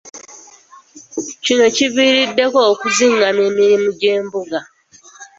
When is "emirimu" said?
3.49-3.89